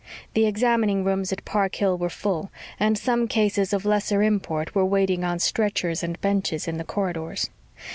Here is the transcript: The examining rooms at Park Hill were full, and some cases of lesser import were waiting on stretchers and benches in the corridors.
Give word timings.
The 0.33 0.47
examining 0.47 1.03
rooms 1.03 1.31
at 1.31 1.45
Park 1.45 1.75
Hill 1.75 1.95
were 1.95 2.09
full, 2.09 2.49
and 2.79 2.97
some 2.97 3.27
cases 3.27 3.71
of 3.71 3.85
lesser 3.85 4.23
import 4.23 4.73
were 4.73 4.83
waiting 4.83 5.23
on 5.23 5.37
stretchers 5.37 6.01
and 6.01 6.19
benches 6.21 6.67
in 6.67 6.77
the 6.79 6.83
corridors. 6.83 7.51